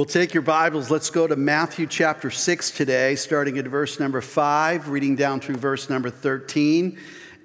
[0.00, 0.90] We'll take your Bibles.
[0.90, 5.56] Let's go to Matthew chapter 6 today, starting at verse number 5, reading down through
[5.56, 6.98] verse number 13.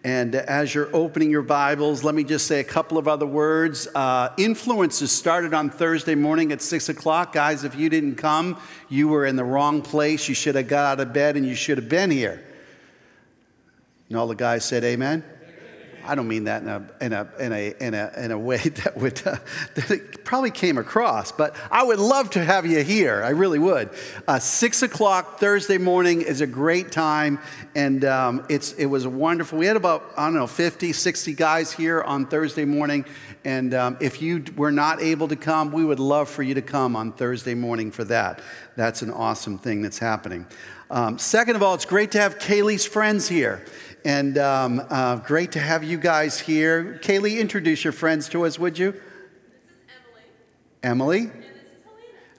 [0.06, 3.90] And as you're opening your Bibles, let me just say a couple of other words.
[3.94, 7.34] Uh, influences started on Thursday morning at 6 o'clock.
[7.34, 10.30] Guys, if you didn't come, you were in the wrong place.
[10.30, 12.42] You should have got out of bed and you should have been here.
[14.08, 15.26] And all the guys said, Amen.
[16.08, 18.58] I don't mean that in a, in a, in a, in a, in a way
[18.84, 19.38] that would uh,
[19.76, 23.24] that it probably came across, but I would love to have you here.
[23.24, 23.90] I really would.
[24.28, 27.40] Uh, Six o'clock Thursday morning is a great time,
[27.76, 29.58] and um, it's, it was wonderful.
[29.58, 33.06] We had about, I don't know, 50, 60 guys here on Thursday morning,
[33.44, 36.62] and um, if you were not able to come, we would love for you to
[36.62, 38.42] come on Thursday morning for that.
[38.76, 40.46] That's an awesome thing that's happening.
[40.90, 43.66] Um, second of all, it's great to have Kaylee's friends here.
[44.06, 47.00] And um, uh, great to have you guys here.
[47.02, 48.92] Kaylee, introduce your friends to us, would you?
[48.92, 49.02] This is
[50.84, 51.18] Emily.
[51.18, 51.20] Emily?
[51.22, 51.84] And this is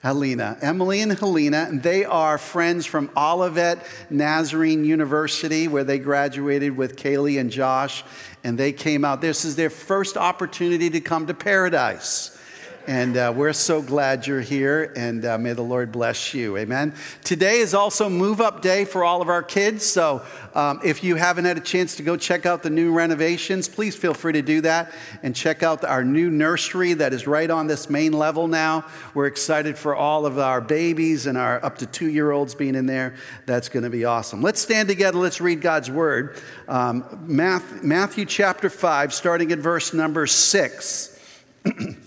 [0.01, 0.55] Helena.
[0.55, 0.57] Helena.
[0.61, 6.95] Emily and Helena, and they are friends from Olivet Nazarene University, where they graduated with
[6.95, 8.05] Kaylee and Josh,
[8.45, 9.19] and they came out.
[9.19, 12.41] This is their first opportunity to come to paradise.
[12.87, 16.55] And uh, we're so glad you're here, and uh, may the Lord bless you.
[16.55, 16.93] Amen.
[17.21, 19.85] Today is also move up day for all of our kids.
[19.85, 20.23] So
[20.55, 23.93] um, if you haven't had a chance to go check out the new renovations, please
[23.93, 27.67] feel free to do that and check out our new nursery that is right on
[27.67, 28.85] this main level now.
[29.13, 32.73] We're excited for all of our babies and our up to two year olds being
[32.73, 33.15] in there.
[33.45, 34.41] That's going to be awesome.
[34.41, 35.17] Let's stand together.
[35.17, 36.37] Let's read God's word.
[36.69, 41.19] Um, Matthew chapter 5, starting at verse number 6.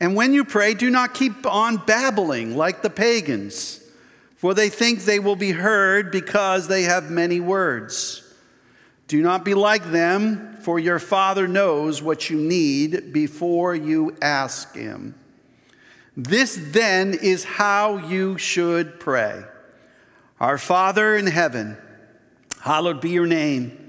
[0.00, 3.80] And when you pray, do not keep on babbling like the pagans,
[4.36, 8.22] for they think they will be heard because they have many words.
[9.06, 14.74] Do not be like them, for your Father knows what you need before you ask
[14.74, 15.14] Him.
[16.16, 19.44] This then is how you should pray
[20.40, 21.76] Our Father in heaven,
[22.60, 23.80] hallowed be your name.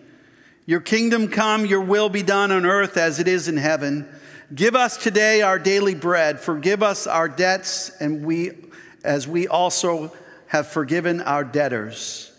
[0.66, 4.10] Your kingdom come, your will be done on earth as it is in heaven.
[4.54, 6.40] Give us today our daily bread.
[6.40, 8.52] Forgive us our debts, and we,
[9.04, 10.12] as we also
[10.48, 12.32] have forgiven our debtors.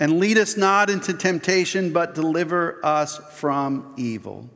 [0.00, 4.50] And lead us not into temptation, but deliver us from evil.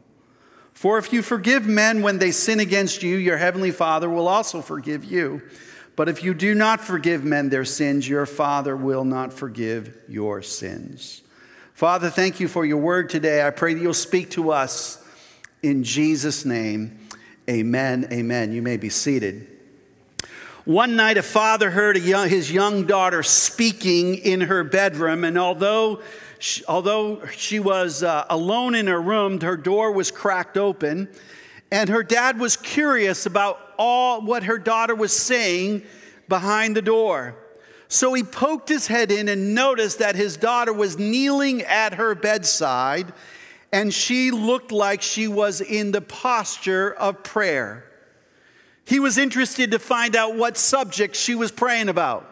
[0.72, 4.60] For if you forgive men when they sin against you, your heavenly Father will also
[4.60, 5.42] forgive you.
[5.94, 10.42] But if you do not forgive men their sins, your Father will not forgive your
[10.42, 11.22] sins.
[11.74, 13.46] Father, thank you for your word today.
[13.46, 15.04] I pray that you'll speak to us
[15.62, 16.98] in Jesus' name,
[17.48, 18.52] amen, amen.
[18.52, 19.46] You may be seated.
[20.64, 25.38] One night, a father heard a young, his young daughter speaking in her bedroom, and
[25.38, 26.02] although
[26.38, 31.08] she, although she was uh, alone in her room, her door was cracked open,
[31.70, 35.82] and her dad was curious about all what her daughter was saying
[36.28, 37.34] behind the door.
[37.88, 42.14] So he poked his head in and noticed that his daughter was kneeling at her
[42.14, 43.12] bedside
[43.72, 47.84] and she looked like she was in the posture of prayer.
[48.84, 52.24] He was interested to find out what subject she was praying about.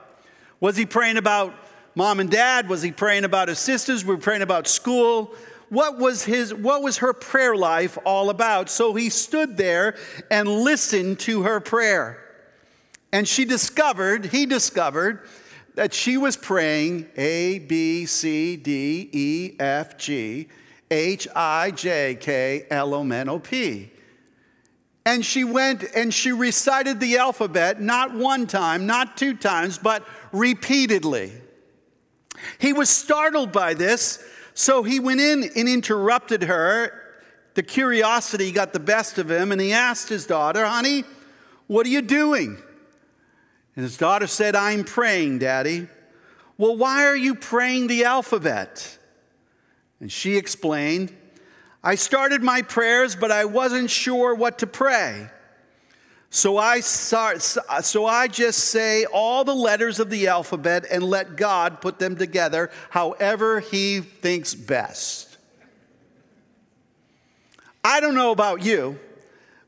[0.58, 1.54] Was he praying about
[1.94, 2.68] mom and dad?
[2.68, 4.04] Was he praying about his sisters?
[4.04, 5.34] Were we praying about school?
[5.68, 8.70] What was his what was her prayer life all about?
[8.70, 9.96] So he stood there
[10.30, 12.22] and listened to her prayer.
[13.12, 15.28] And she discovered, he discovered
[15.74, 20.48] that she was praying A B C D E F G
[20.90, 23.90] H I J K L O N O P.
[25.04, 30.04] And she went and she recited the alphabet not one time, not two times, but
[30.32, 31.32] repeatedly.
[32.58, 34.22] He was startled by this,
[34.54, 36.92] so he went in and interrupted her.
[37.54, 41.04] The curiosity got the best of him, and he asked his daughter, Honey,
[41.68, 42.58] what are you doing?
[43.76, 45.88] And his daughter said, I'm praying, Daddy.
[46.58, 48.98] Well, why are you praying the alphabet?
[50.00, 51.14] And she explained,
[51.82, 55.28] I started my prayers, but I wasn't sure what to pray.
[56.28, 61.02] So I, start, uh, so I just say all the letters of the alphabet and
[61.02, 65.38] let God put them together however He thinks best.
[67.82, 68.98] I don't know about you,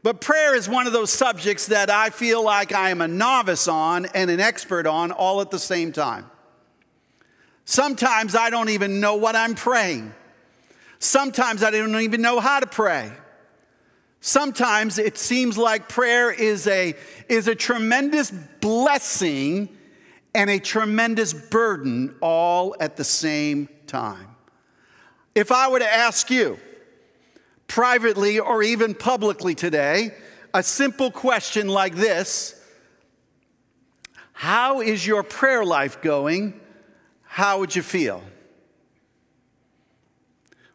[0.03, 3.67] But prayer is one of those subjects that I feel like I am a novice
[3.67, 6.27] on and an expert on all at the same time.
[7.65, 10.15] Sometimes I don't even know what I'm praying.
[10.99, 13.13] Sometimes I don't even know how to pray.
[14.21, 16.95] Sometimes it seems like prayer is a,
[17.29, 19.69] is a tremendous blessing
[20.35, 24.27] and a tremendous burden all at the same time.
[25.35, 26.59] If I were to ask you,
[27.69, 30.11] privately or even publicly today,
[30.53, 32.61] a simple question like this
[34.33, 36.61] How is your prayer life going?
[37.23, 38.23] How would you feel?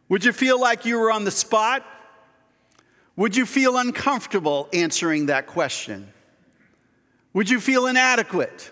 [0.08, 1.84] Would you feel like you were on the spot?
[3.16, 6.12] Would you feel uncomfortable answering that question?
[7.32, 8.70] Would you feel inadequate?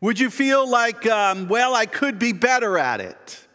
[0.00, 3.46] Would you feel like, um, well, I could be better at it?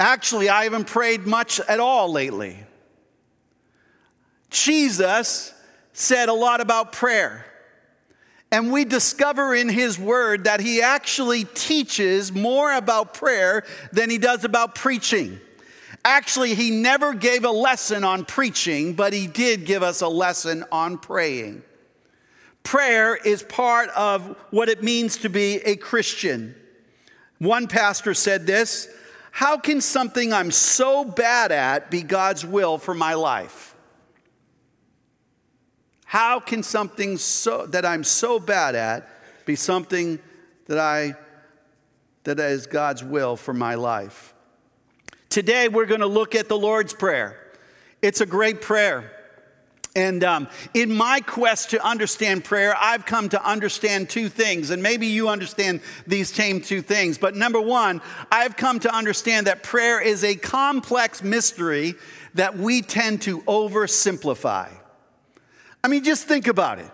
[0.00, 2.58] Actually, I haven't prayed much at all lately.
[4.50, 5.52] Jesus
[5.92, 7.44] said a lot about prayer.
[8.54, 14.16] And we discover in his word that he actually teaches more about prayer than he
[14.16, 15.40] does about preaching.
[16.04, 20.64] Actually, he never gave a lesson on preaching, but he did give us a lesson
[20.70, 21.64] on praying.
[22.62, 26.54] Prayer is part of what it means to be a Christian.
[27.38, 28.88] One pastor said this
[29.32, 33.73] How can something I'm so bad at be God's will for my life?
[36.14, 39.08] How can something so, that I'm so bad at
[39.46, 40.20] be something
[40.66, 41.16] that, I,
[42.22, 44.32] that is God's will for my life?
[45.28, 47.36] Today, we're going to look at the Lord's Prayer.
[48.00, 49.10] It's a great prayer.
[49.96, 54.70] And um, in my quest to understand prayer, I've come to understand two things.
[54.70, 57.18] And maybe you understand these same two things.
[57.18, 58.00] But number one,
[58.30, 61.96] I've come to understand that prayer is a complex mystery
[62.34, 64.70] that we tend to oversimplify.
[65.84, 66.90] I mean, just think about it.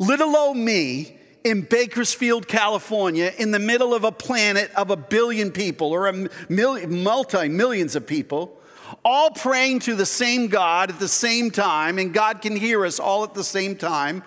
[0.00, 5.52] Little old me in Bakersfield, California, in the middle of a planet of a billion
[5.52, 8.60] people or a million, multi millions of people
[9.04, 12.98] all praying to the same God at the same time, and God can hear us
[12.98, 14.24] all at the same time,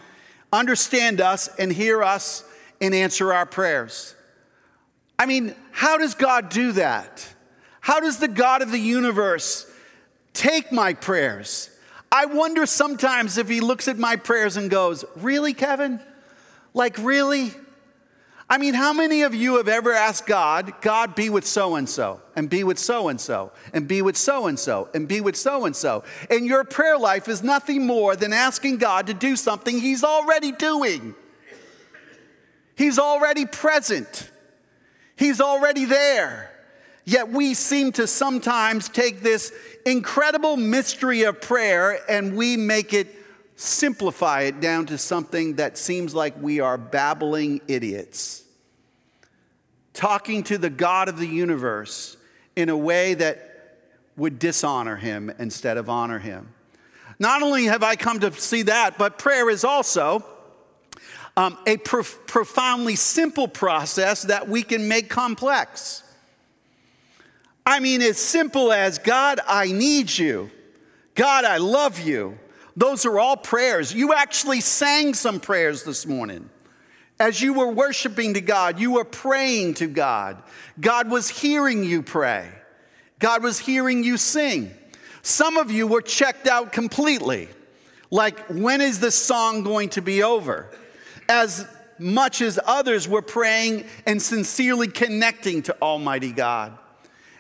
[0.53, 2.45] understand us, and hear us
[2.79, 4.15] and answer our prayers.
[5.19, 7.27] I mean, how does God do that?
[7.81, 9.69] How does the God of the universe
[10.33, 11.69] take my prayers?
[12.11, 15.99] I wonder sometimes if he looks at my prayers and goes, Really, Kevin?
[16.73, 17.51] Like, really?
[18.51, 21.87] I mean, how many of you have ever asked God, God, be with so and
[21.89, 25.21] so, and be with so and so, and be with so and so, and be
[25.21, 26.03] with so and so?
[26.29, 30.51] And your prayer life is nothing more than asking God to do something He's already
[30.51, 31.15] doing.
[32.75, 34.29] He's already present,
[35.15, 36.50] He's already there.
[37.05, 39.51] Yet we seem to sometimes take this
[39.85, 43.07] incredible mystery of prayer and we make it
[43.55, 48.43] simplify it down to something that seems like we are babbling idiots.
[49.93, 52.17] Talking to the God of the universe
[52.55, 53.51] in a way that
[54.17, 56.53] would dishonor him instead of honor him.
[57.19, 60.25] Not only have I come to see that, but prayer is also
[61.37, 66.03] um, a prof- profoundly simple process that we can make complex.
[67.65, 70.49] I mean, as simple as God, I need you.
[71.15, 72.37] God, I love you.
[72.75, 73.93] Those are all prayers.
[73.93, 76.49] You actually sang some prayers this morning.
[77.19, 80.41] As you were worshiping to God, you were praying to God.
[80.79, 82.49] God was hearing you pray,
[83.19, 84.71] God was hearing you sing.
[85.21, 87.47] Some of you were checked out completely.
[88.09, 90.67] Like, when is this song going to be over?
[91.29, 91.67] As
[91.99, 96.77] much as others were praying and sincerely connecting to Almighty God.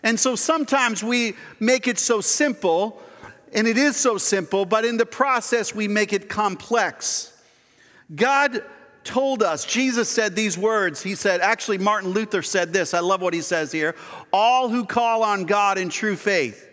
[0.03, 3.01] And so sometimes we make it so simple
[3.53, 7.33] and it is so simple, but in the process, we make it complex.
[8.15, 8.63] God
[9.03, 11.01] told us, Jesus said these words.
[11.01, 12.93] He said, actually, Martin Luther said this.
[12.93, 13.95] I love what he says here.
[14.31, 16.69] All who call on God in true faith,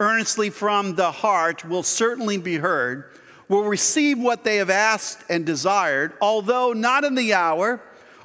[0.00, 3.10] earnestly from the heart, will certainly be heard,
[3.48, 7.80] will receive what they have asked and desired, although not in the hour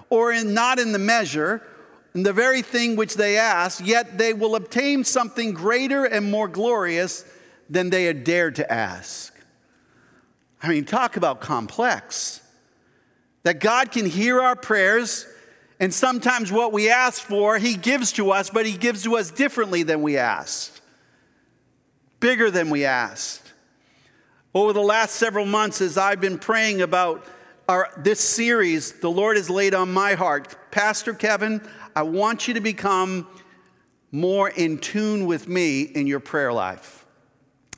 [0.09, 1.61] or in, not in the measure,
[2.13, 6.47] in the very thing which they ask, yet they will obtain something greater and more
[6.47, 7.25] glorious
[7.69, 9.33] than they had dared to ask.
[10.61, 12.41] I mean, talk about complex.
[13.43, 15.27] That God can hear our prayers,
[15.79, 19.31] and sometimes what we ask for, He gives to us, but He gives to us
[19.31, 20.81] differently than we asked,
[22.19, 23.41] bigger than we asked.
[24.53, 27.25] Over the last several months, as I've been praying about
[27.67, 31.61] our, this series, the Lord has laid on my heart, Pastor Kevin,
[31.95, 33.27] I want you to become
[34.11, 37.05] more in tune with me in your prayer life.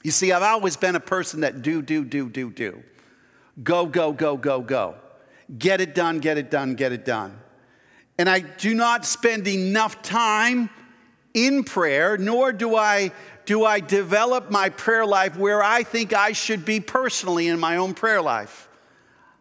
[0.04, 2.84] You see, I've always been a person that do, do, do, do, do.
[3.64, 4.96] Go, go, go, go, go.
[5.58, 7.40] Get it done, get it done, get it done.
[8.18, 10.70] And I do not spend enough time
[11.34, 13.12] in prayer, nor do I
[13.46, 17.78] do I develop my prayer life where I think I should be personally in my
[17.78, 18.68] own prayer life.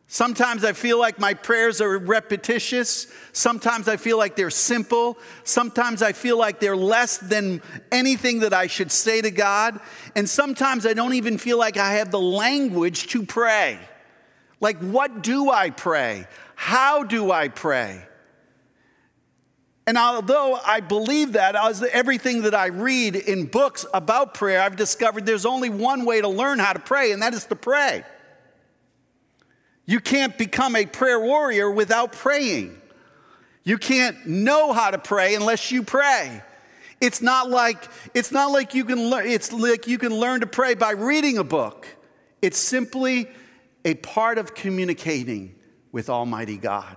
[0.07, 3.07] Sometimes I feel like my prayers are repetitious.
[3.33, 5.19] Sometimes I feel like they're simple.
[5.45, 9.81] Sometimes I feel like they're less than anything that I should say to God.
[10.15, 13.79] And sometimes I don't even feel like I have the language to pray.
[14.61, 16.27] Like, what do I pray?
[16.55, 18.07] How do I pray?
[19.87, 24.77] And although I believe that, as everything that I read in books about prayer, I've
[24.77, 28.05] discovered there's only one way to learn how to pray, and that is to pray.
[29.87, 32.81] You can't become a prayer warrior without praying.
[33.65, 36.43] You can't know how to pray unless you pray.
[37.01, 40.47] It's not like it's not like you can learn it's like you can learn to
[40.47, 41.87] pray by reading a book.
[42.41, 43.29] It's simply
[43.85, 45.55] a part of communicating
[45.93, 46.97] with Almighty God.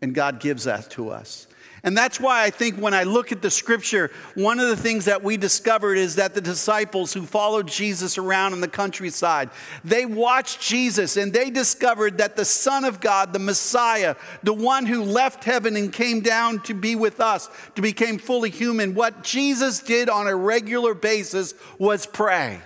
[0.00, 1.46] And God gives that to us.
[1.82, 5.04] And that's why I think when I look at the scripture, one of the things
[5.04, 9.50] that we discovered is that the disciples who followed Jesus around in the countryside,
[9.84, 14.86] they watched Jesus and they discovered that the Son of God, the Messiah, the one
[14.86, 19.22] who left heaven and came down to be with us, to become fully human, what
[19.22, 22.60] Jesus did on a regular basis was pray.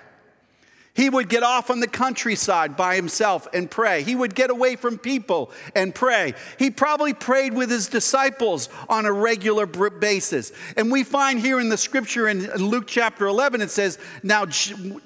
[0.92, 4.02] He would get off on the countryside by himself and pray.
[4.02, 6.34] He would get away from people and pray.
[6.58, 10.52] He probably prayed with his disciples on a regular basis.
[10.76, 14.46] And we find here in the scripture in Luke chapter 11, it says, Now,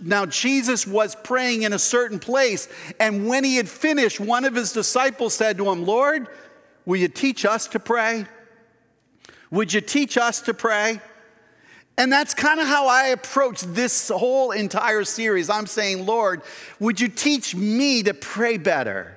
[0.00, 2.66] now Jesus was praying in a certain place.
[2.98, 6.28] And when he had finished, one of his disciples said to him, Lord,
[6.86, 8.24] will you teach us to pray?
[9.50, 11.00] Would you teach us to pray?
[11.96, 15.48] And that's kind of how I approach this whole entire series.
[15.48, 16.42] I'm saying, Lord,
[16.80, 19.16] would you teach me to pray better,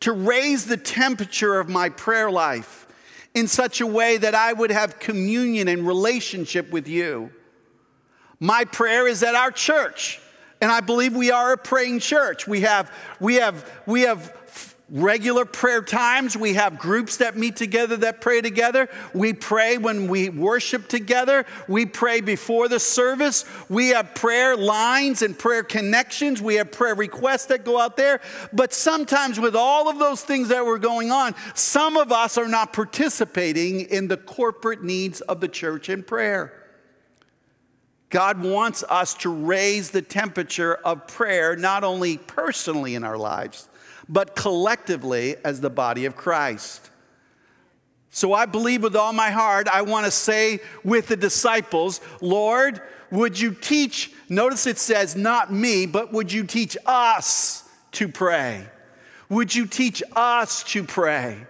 [0.00, 2.86] to raise the temperature of my prayer life
[3.34, 7.30] in such a way that I would have communion and relationship with you?
[8.40, 10.18] My prayer is that our church,
[10.62, 12.48] and I believe we are a praying church.
[12.48, 14.34] We have, we have, we have
[14.92, 16.36] regular prayer times.
[16.36, 18.88] We have groups that meet together that pray together.
[19.14, 21.46] We pray when we worship together.
[21.66, 23.46] We pray before the service.
[23.70, 26.42] We have prayer lines and prayer connections.
[26.42, 28.20] We have prayer requests that go out there.
[28.52, 32.48] But sometimes, with all of those things that were going on, some of us are
[32.48, 36.52] not participating in the corporate needs of the church in prayer.
[38.10, 43.70] God wants us to raise the temperature of prayer, not only personally in our lives,
[44.08, 46.90] but collectively as the body of Christ.
[48.10, 52.80] So I believe with all my heart, I want to say with the disciples, Lord,
[53.10, 58.66] would you teach, notice it says not me, but would you teach us to pray?
[59.28, 61.46] Would you teach us to pray?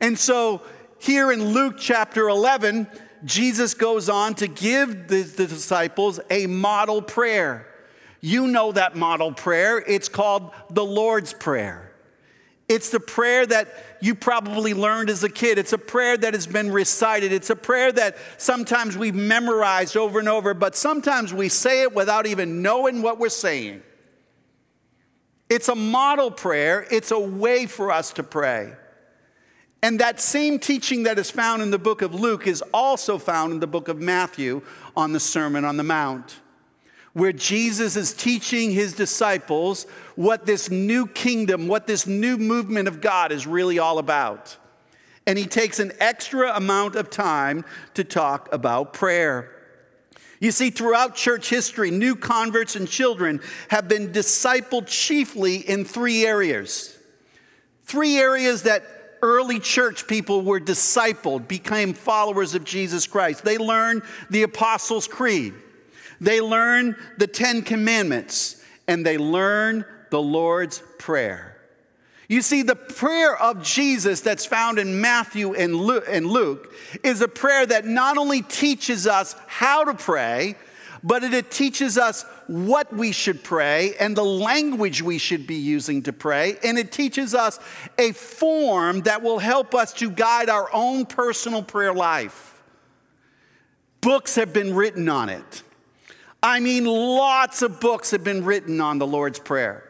[0.00, 0.62] And so
[0.98, 2.88] here in Luke chapter 11,
[3.24, 7.66] Jesus goes on to give the, the disciples a model prayer.
[8.26, 9.78] You know that model prayer.
[9.78, 11.92] It's called the Lord's Prayer.
[12.68, 15.58] It's the prayer that you probably learned as a kid.
[15.58, 17.30] It's a prayer that has been recited.
[17.30, 21.94] It's a prayer that sometimes we've memorized over and over, but sometimes we say it
[21.94, 23.80] without even knowing what we're saying.
[25.48, 28.72] It's a model prayer, it's a way for us to pray.
[29.84, 33.52] And that same teaching that is found in the book of Luke is also found
[33.52, 34.62] in the book of Matthew
[34.96, 36.40] on the Sermon on the Mount
[37.16, 39.84] where Jesus is teaching his disciples
[40.16, 44.54] what this new kingdom, what this new movement of God is really all about.
[45.26, 49.50] And he takes an extra amount of time to talk about prayer.
[50.40, 56.26] You see, throughout church history, new converts and children have been discipled chiefly in three
[56.26, 56.98] areas.
[57.84, 58.84] Three areas that
[59.22, 63.42] early church people were discipled, became followers of Jesus Christ.
[63.42, 65.54] They learned the Apostles' Creed.
[66.20, 71.56] They learn the Ten Commandments and they learn the Lord's Prayer.
[72.28, 77.64] You see, the prayer of Jesus that's found in Matthew and Luke is a prayer
[77.66, 80.56] that not only teaches us how to pray,
[81.04, 86.02] but it teaches us what we should pray and the language we should be using
[86.02, 86.56] to pray.
[86.64, 87.60] And it teaches us
[87.96, 92.60] a form that will help us to guide our own personal prayer life.
[94.00, 95.62] Books have been written on it.
[96.42, 99.82] I mean, lots of books have been written on the Lord's Prayer.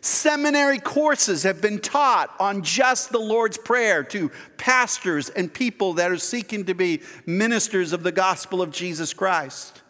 [0.00, 6.10] Seminary courses have been taught on just the Lord's Prayer to pastors and people that
[6.10, 9.82] are seeking to be ministers of the gospel of Jesus Christ.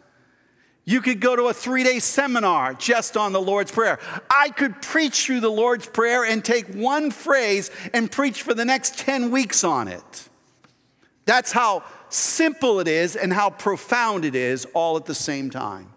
[0.85, 3.99] You could go to a three day seminar just on the Lord's Prayer.
[4.31, 8.65] I could preach through the Lord's Prayer and take one phrase and preach for the
[8.65, 10.29] next 10 weeks on it.
[11.25, 15.93] That's how simple it is and how profound it is all at the same time.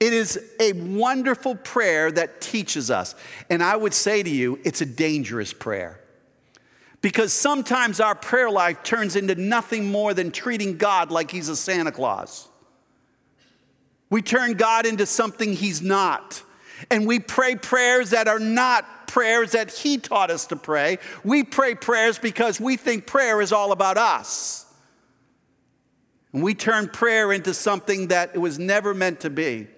[0.00, 3.14] It is a wonderful prayer that teaches us.
[3.48, 6.00] And I would say to you, it's a dangerous prayer.
[7.00, 11.56] Because sometimes our prayer life turns into nothing more than treating God like He's a
[11.56, 12.48] Santa Claus.
[14.10, 16.42] We turn God into something He's not.
[16.90, 20.98] And we pray prayers that are not prayers that He taught us to pray.
[21.22, 24.63] We pray prayers because we think prayer is all about us.
[26.34, 29.68] And we turn prayer into something that it was never meant to be.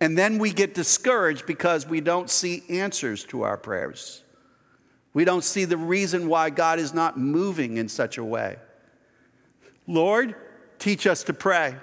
[0.00, 4.24] And then we get discouraged because we don't see answers to our prayers.
[5.14, 8.56] We don't see the reason why God is not moving in such a way.
[9.86, 10.34] Lord,
[10.80, 11.76] teach us to pray.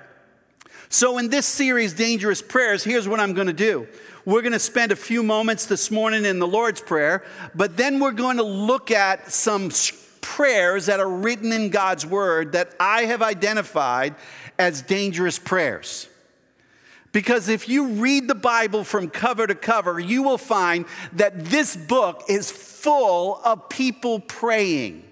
[0.90, 3.88] So, in this series, Dangerous Prayers, here's what I'm going to do.
[4.26, 7.26] We're going to spend a few moments this morning in the Lord's Prayer,
[7.56, 9.72] but then we're going to look at some
[10.22, 14.16] prayers that are written in God's Word that I have identified
[14.58, 16.08] as dangerous prayers.
[17.12, 21.76] Because if you read the Bible from cover to cover, you will find that this
[21.76, 25.04] book is full of people praying.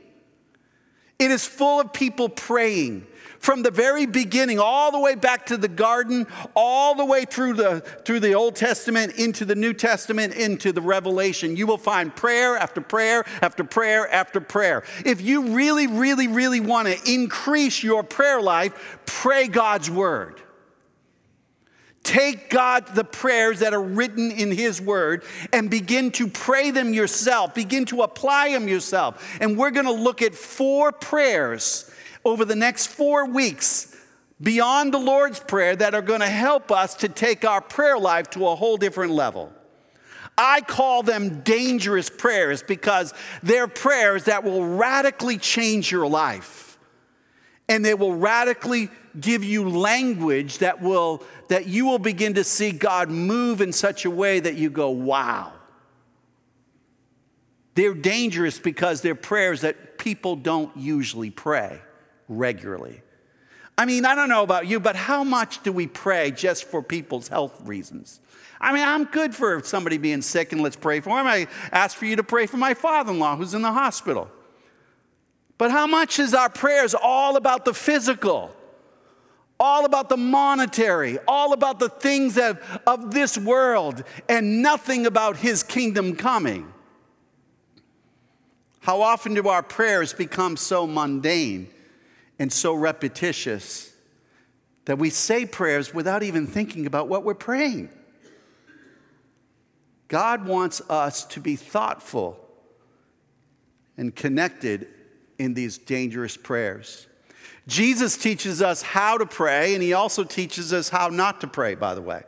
[1.17, 3.05] It is full of people praying
[3.39, 7.53] from the very beginning, all the way back to the garden, all the way through
[7.53, 11.55] the, through the Old Testament, into the New Testament, into the Revelation.
[11.55, 14.83] You will find prayer after prayer after prayer after prayer.
[15.05, 20.41] If you really, really, really want to increase your prayer life, pray God's word.
[22.03, 26.93] Take God, the prayers that are written in His Word, and begin to pray them
[26.93, 27.53] yourself.
[27.53, 29.37] Begin to apply them yourself.
[29.41, 31.91] And we're going to look at four prayers
[32.29, 33.95] over the next four weeks
[34.41, 38.29] beyond the Lord's Prayer that are going to help us to take our prayer life
[38.31, 39.51] to a whole different level.
[40.37, 43.13] I call them dangerous prayers because
[43.43, 46.77] they're prayers that will radically change your life.
[47.67, 48.89] And they will radically
[49.19, 54.05] give you language that will that you will begin to see God move in such
[54.05, 55.53] a way that you go, "Wow."
[57.75, 61.81] They're dangerous because they're prayers that people don't usually pray
[62.29, 63.01] regularly.
[63.77, 66.81] I mean, I don't know about you, but how much do we pray just for
[66.83, 68.19] people's health reasons?
[68.61, 71.27] I mean, I'm good for somebody being sick and let's pray for him.
[71.27, 74.29] I ask for you to pray for my father in law who's in the hospital.
[75.57, 78.53] But how much is our prayers all about the physical?
[79.61, 85.37] All about the monetary, all about the things of, of this world, and nothing about
[85.37, 86.71] his kingdom coming?
[88.81, 91.69] How often do our prayers become so mundane
[92.39, 93.93] and so repetitious
[94.85, 97.89] that we say prayers without even thinking about what we're praying.
[100.07, 102.39] God wants us to be thoughtful
[103.97, 104.87] and connected
[105.37, 107.05] in these dangerous prayers.
[107.67, 111.75] Jesus teaches us how to pray, and he also teaches us how not to pray,
[111.75, 112.23] by the way.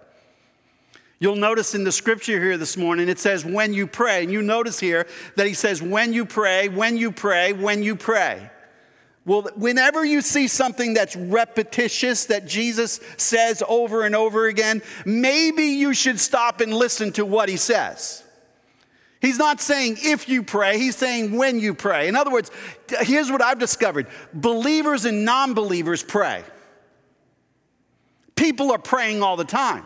[1.19, 4.23] You'll notice in the scripture here this morning, it says, when you pray.
[4.23, 7.95] And you notice here that he says, when you pray, when you pray, when you
[7.95, 8.49] pray.
[9.23, 15.63] Well, whenever you see something that's repetitious that Jesus says over and over again, maybe
[15.63, 18.23] you should stop and listen to what he says.
[19.21, 22.07] He's not saying if you pray, he's saying when you pray.
[22.07, 22.49] In other words,
[23.01, 26.43] here's what I've discovered believers and non believers pray.
[28.35, 29.85] People are praying all the time.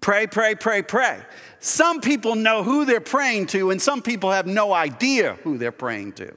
[0.00, 1.22] Pray, pray, pray, pray.
[1.60, 5.70] Some people know who they're praying to, and some people have no idea who they're
[5.70, 6.34] praying to.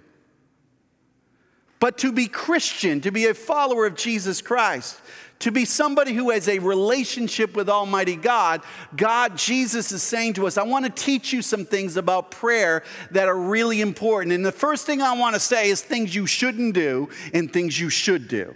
[1.79, 4.99] But to be Christian, to be a follower of Jesus Christ,
[5.39, 8.61] to be somebody who has a relationship with Almighty God,
[8.95, 12.83] God, Jesus is saying to us, I want to teach you some things about prayer
[13.11, 14.33] that are really important.
[14.33, 17.79] And the first thing I want to say is things you shouldn't do and things
[17.79, 18.55] you should do.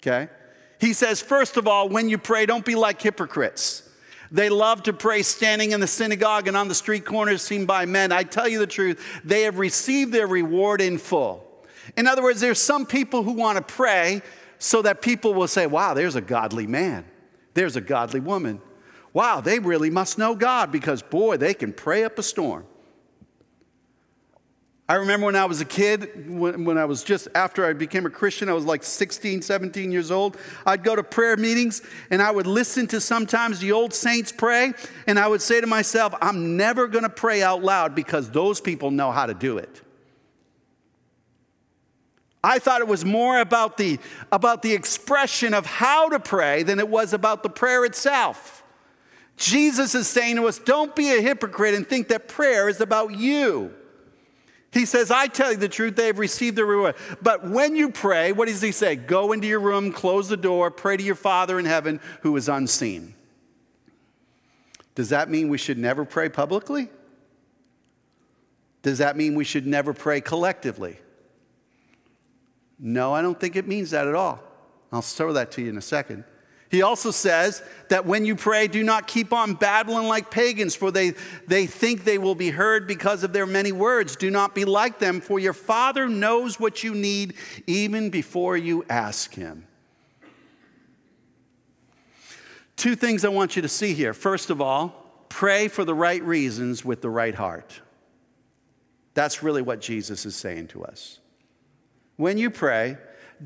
[0.00, 0.28] Okay?
[0.80, 3.82] He says, first of all, when you pray, don't be like hypocrites.
[4.30, 7.84] They love to pray standing in the synagogue and on the street corners seen by
[7.84, 8.12] men.
[8.12, 11.49] I tell you the truth, they have received their reward in full.
[11.96, 14.22] In other words, there's some people who want to pray
[14.58, 17.04] so that people will say, wow, there's a godly man,
[17.54, 18.60] there's a godly woman.
[19.12, 22.64] Wow, they really must know God because, boy, they can pray up a storm.
[24.90, 28.06] I remember when I was a kid, when, when, I was just after I became
[28.06, 30.36] a Christian, I was like 16, 17 years old.
[30.66, 34.72] I'd go to prayer meetings and I would listen to sometimes the old saints pray,
[35.06, 38.60] and I would say to myself, I'm never going to pray out loud because those
[38.60, 39.80] people know how to do it.
[42.42, 43.98] I thought it was more about the,
[44.32, 48.64] about the expression of how to pray than it was about the prayer itself.
[49.36, 53.14] Jesus is saying to us, don't be a hypocrite and think that prayer is about
[53.14, 53.74] you.
[54.72, 56.94] He says, I tell you the truth, they have received their reward.
[57.20, 58.96] But when you pray, what does he say?
[58.96, 62.48] Go into your room, close the door, pray to your Father in heaven who is
[62.48, 63.14] unseen.
[64.94, 66.88] Does that mean we should never pray publicly?
[68.82, 70.98] Does that mean we should never pray collectively?
[72.80, 74.40] No, I don't think it means that at all.
[74.90, 76.24] I'll throw that to you in a second.
[76.70, 80.92] He also says that when you pray, do not keep on babbling like pagans, for
[80.92, 81.14] they,
[81.48, 84.14] they think they will be heard because of their many words.
[84.14, 87.34] Do not be like them, for your Father knows what you need
[87.66, 89.66] even before you ask Him.
[92.76, 94.14] Two things I want you to see here.
[94.14, 97.80] First of all, pray for the right reasons with the right heart.
[99.14, 101.19] That's really what Jesus is saying to us.
[102.20, 102.98] When you pray,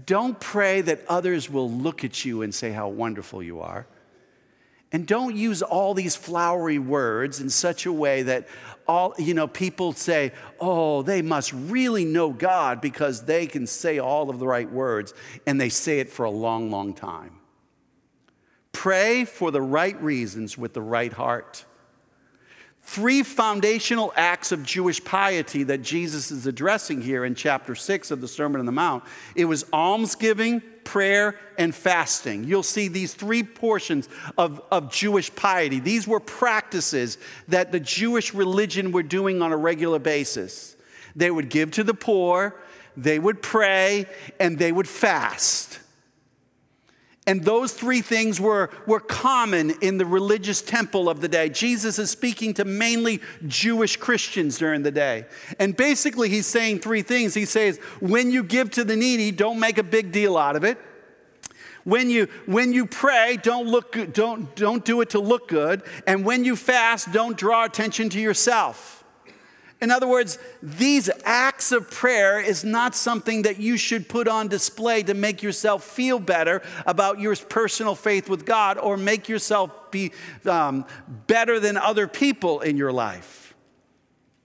[0.04, 3.87] don't pray that others will look at you and say how wonderful you are.
[4.90, 8.48] And don't use all these flowery words in such a way that
[8.88, 14.00] all, you know, people say, oh, they must really know God because they can say
[14.00, 15.14] all of the right words
[15.46, 17.38] and they say it for a long, long time.
[18.72, 21.64] Pray for the right reasons with the right heart
[22.85, 28.20] three foundational acts of Jewish piety that Jesus is addressing here in chapter 6 of
[28.20, 29.05] the Sermon on the Mount.
[29.35, 32.44] It was almsgiving, prayer, and fasting.
[32.44, 35.81] You'll see these three portions of, of Jewish piety.
[35.81, 37.16] These were practices
[37.49, 40.77] that the Jewish religion were doing on a regular basis.
[41.16, 42.55] They would give to the poor,
[42.97, 44.07] they would pray,
[44.38, 45.81] and they would fast.
[47.26, 51.48] And those three things were, were common in the religious temple of the day.
[51.48, 55.24] Jesus is speaking to mainly Jewish Christians during the day.
[55.58, 57.32] And basically, he's saying three things.
[57.32, 60.64] He says, when you give to the needy, don't make a big deal out of
[60.64, 60.78] it.
[61.84, 65.82] When you, when you pray, don't, look, don't, don't do it to look good.
[66.06, 69.04] And when you fast, don't draw attention to yourself.
[69.85, 74.49] In other words, these acts of prayer is not something that you should put on
[74.49, 79.90] display to make yourself feel better about your personal faith with God or make yourself
[79.90, 80.12] be
[80.47, 80.87] um,
[81.27, 83.55] better than other people in your life.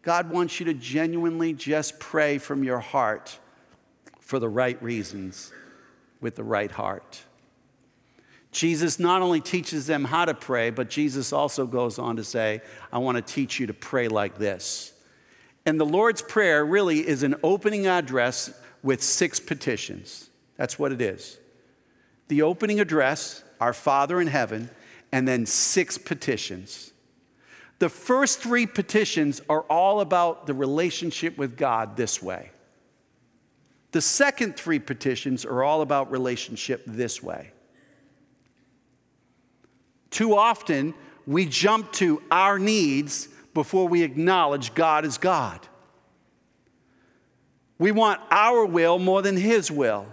[0.01, 3.39] God wants you to genuinely just pray from your heart
[4.19, 5.53] for the right reasons
[6.19, 7.21] with the right heart.
[8.51, 12.61] Jesus not only teaches them how to pray, but Jesus also goes on to say,
[12.91, 14.91] I want to teach you to pray like this.
[15.65, 20.29] And the Lord's Prayer really is an opening address with six petitions.
[20.57, 21.37] That's what it is.
[22.27, 24.69] The opening address, our Father in heaven,
[25.11, 26.91] and then six petitions.
[27.79, 32.51] The first three petitions are all about the relationship with God this way.
[33.91, 37.51] The second three petitions are all about relationship this way.
[40.11, 40.93] Too often,
[41.25, 45.59] we jump to our needs before we acknowledge God is God.
[47.77, 50.07] We want our will more than His will.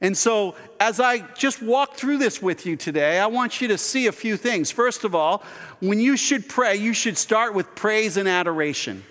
[0.00, 3.78] And so, as I just walk through this with you today, I want you to
[3.78, 4.70] see a few things.
[4.70, 5.42] First of all,
[5.80, 9.02] when you should pray, you should start with praise and adoration.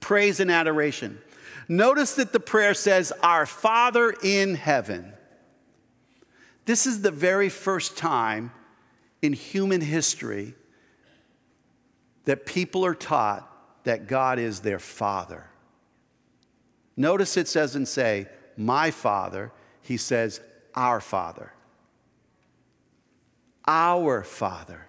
[0.00, 1.18] Praise and adoration.
[1.68, 5.14] Notice that the prayer says, Our Father in heaven.
[6.66, 8.52] This is the very first time
[9.22, 10.54] in human history
[12.24, 13.50] that people are taught
[13.84, 15.46] that God is their father.
[16.96, 20.40] Notice it doesn't say, my father, he says,
[20.74, 21.52] our father.
[23.66, 24.86] Our father.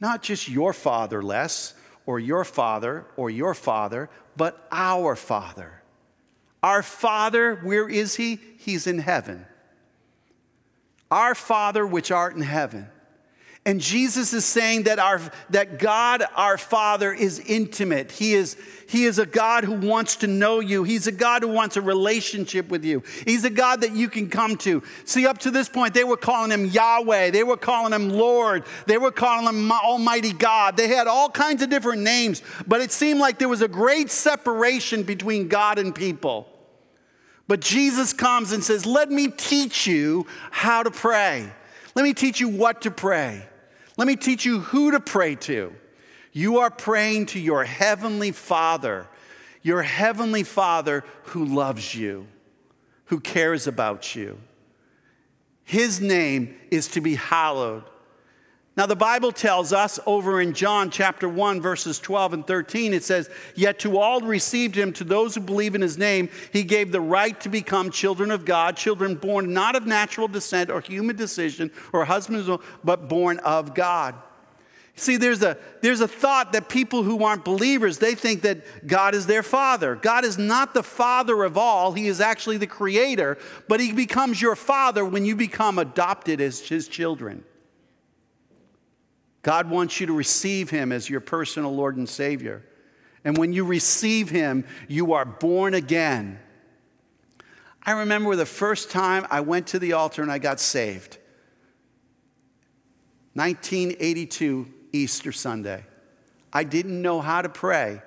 [0.00, 1.74] Not just your father less,
[2.04, 5.82] or your father, or your father, but our father.
[6.62, 8.38] Our father, where is he?
[8.58, 9.46] He's in heaven.
[11.10, 12.88] Our father, which art in heaven.
[13.66, 18.12] And Jesus is saying that, our, that God, our Father, is intimate.
[18.12, 18.56] He is,
[18.88, 20.84] he is a God who wants to know you.
[20.84, 23.02] He's a God who wants a relationship with you.
[23.24, 24.84] He's a God that you can come to.
[25.04, 27.30] See, up to this point, they were calling him Yahweh.
[27.30, 28.62] They were calling him Lord.
[28.86, 30.76] They were calling him Almighty God.
[30.76, 34.10] They had all kinds of different names, but it seemed like there was a great
[34.10, 36.48] separation between God and people.
[37.48, 41.50] But Jesus comes and says, Let me teach you how to pray.
[41.96, 43.44] Let me teach you what to pray.
[43.96, 45.74] Let me teach you who to pray to.
[46.32, 49.08] You are praying to your heavenly Father,
[49.62, 52.26] your heavenly Father who loves you,
[53.06, 54.38] who cares about you.
[55.64, 57.84] His name is to be hallowed.
[58.76, 63.02] Now, the Bible tells us over in John chapter 1, verses 12 and 13, it
[63.02, 66.92] says, Yet to all received him, to those who believe in his name, he gave
[66.92, 71.16] the right to become children of God, children born not of natural descent or human
[71.16, 72.50] decision or husbands,
[72.84, 74.14] but born of God.
[74.94, 79.14] See, there's a, there's a thought that people who aren't believers, they think that God
[79.14, 79.94] is their father.
[79.94, 81.92] God is not the father of all.
[81.94, 86.60] He is actually the creator, but he becomes your father when you become adopted as
[86.60, 87.42] his children.
[89.46, 92.64] God wants you to receive Him as your personal Lord and Savior.
[93.22, 96.40] And when you receive Him, you are born again.
[97.80, 101.18] I remember the first time I went to the altar and I got saved
[103.34, 105.84] 1982, Easter Sunday.
[106.52, 108.02] I didn't know how to pray,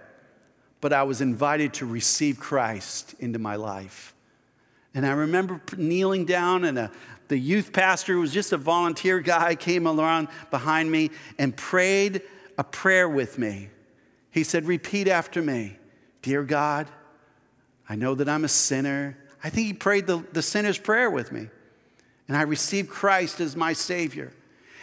[0.81, 4.13] but I was invited to receive Christ into my life.
[4.93, 6.91] And I remember kneeling down, and a,
[7.29, 12.23] the youth pastor, who was just a volunteer guy, came around behind me and prayed
[12.57, 13.69] a prayer with me.
[14.31, 15.77] He said, Repeat after me
[16.21, 16.87] Dear God,
[17.87, 19.17] I know that I'm a sinner.
[19.43, 21.47] I think he prayed the, the sinner's prayer with me.
[22.27, 24.33] And I received Christ as my Savior.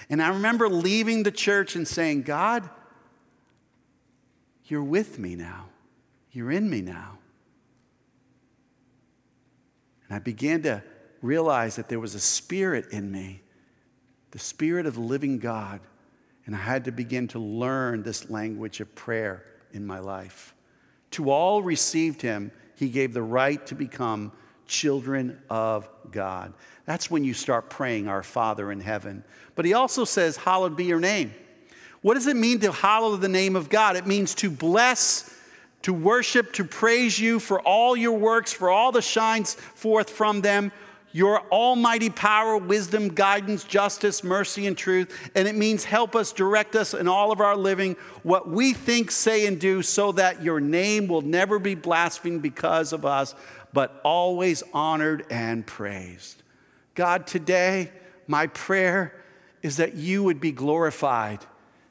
[0.08, 2.68] And I remember leaving the church and saying, God,
[4.64, 5.66] you're with me now.
[6.32, 7.18] You're in me now.
[10.08, 10.82] And I began to
[11.22, 13.42] realize that there was a spirit in me,
[14.30, 15.80] the spirit of the living God.
[16.46, 20.54] And I had to begin to learn this language of prayer in my life.
[21.12, 24.32] To all received him, he gave the right to become
[24.66, 26.52] children of God.
[26.84, 29.24] That's when you start praying, Our Father in heaven.
[29.54, 31.34] But he also says, Hallowed be your name.
[32.02, 33.96] What does it mean to hallow the name of God?
[33.96, 35.36] It means to bless
[35.86, 40.40] to worship, to praise you for all your works, for all that shines forth from
[40.40, 40.72] them,
[41.16, 45.30] your almighty power, wisdom, guidance, justice, mercy, and truth.
[45.34, 49.10] And it means help us, direct us in all of our living, what we think,
[49.10, 53.34] say, and do, so that your name will never be blasphemed because of us,
[53.72, 56.42] but always honored and praised.
[56.94, 57.92] God, today,
[58.26, 59.14] my prayer
[59.62, 61.38] is that you would be glorified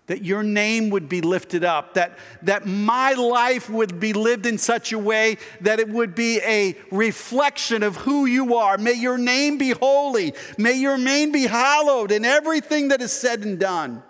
[0.07, 4.57] that your name would be lifted up, that, that my life would be lived in
[4.57, 8.77] such a way that it would be a reflection of who you are.
[8.77, 10.33] May your name be holy.
[10.57, 14.03] May your name be hallowed in everything that is said and done.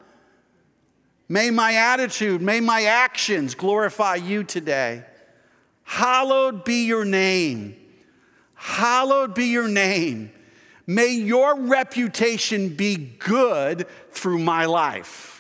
[1.29, 5.03] May my attitude, may my actions glorify you today.
[5.83, 7.75] Hallowed be your name.
[8.53, 10.31] Hallowed be your name.
[10.87, 15.34] May your reputation be good through my life.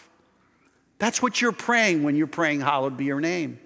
[0.97, 3.59] That's what you're praying when you're praying, Hallowed be your name.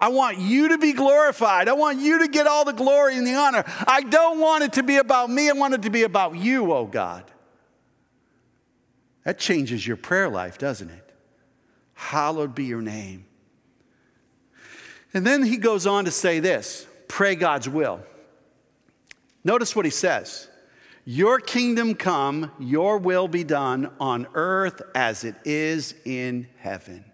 [0.00, 1.68] I want you to be glorified.
[1.68, 3.64] I want you to get all the glory and the honor.
[3.86, 5.48] I don't want it to be about me.
[5.48, 7.24] I want it to be about you, oh God.
[9.24, 11.14] That changes your prayer life, doesn't it?
[11.94, 13.26] Hallowed be your name.
[15.14, 18.00] And then he goes on to say this pray God's will.
[19.44, 20.48] Notice what he says
[21.04, 27.04] your kingdom come, your will be done on earth as it is in heaven.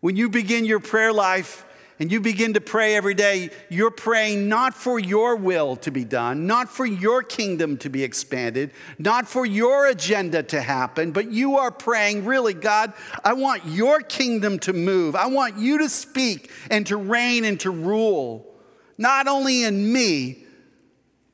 [0.00, 1.64] When you begin your prayer life
[2.00, 6.04] and you begin to pray every day, you're praying not for your will to be
[6.04, 11.30] done, not for your kingdom to be expanded, not for your agenda to happen, but
[11.30, 15.14] you are praying, really, God, I want your kingdom to move.
[15.14, 18.52] I want you to speak and to reign and to rule,
[18.98, 20.44] not only in me,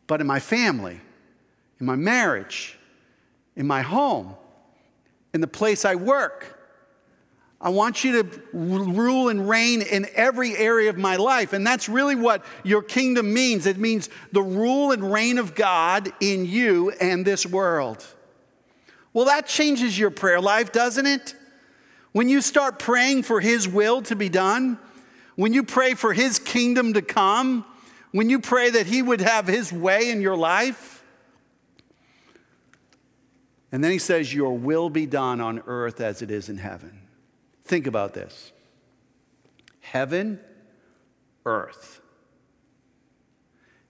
[0.07, 1.01] but in my family
[1.81, 2.79] in my marriage,
[3.57, 4.35] in my home,
[5.33, 6.55] in the place I work.
[7.61, 11.53] I want you to rule and reign in every area of my life.
[11.53, 13.67] And that's really what your kingdom means.
[13.67, 18.07] It means the rule and reign of God in you and this world.
[19.13, 21.35] Well, that changes your prayer life, doesn't it?
[22.13, 24.79] When you start praying for His will to be done,
[25.35, 27.65] when you pray for His kingdom to come,
[28.13, 30.98] when you pray that He would have His way in your life,
[33.71, 37.03] and then he says, Your will be done on earth as it is in heaven.
[37.63, 38.53] Think about this
[39.81, 40.41] heaven,
[41.45, 42.01] earth.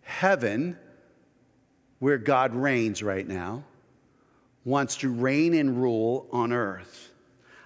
[0.03, 0.79] Heaven,
[1.99, 3.65] where God reigns right now,
[4.65, 7.13] wants to reign and rule on earth.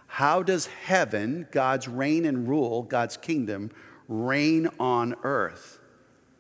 [0.07, 3.71] How does heaven, God's reign and rule, God's kingdom,
[4.09, 5.79] reign on earth?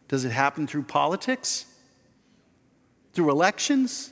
[0.08, 1.64] Does it happen through politics?
[3.14, 4.11] Through elections?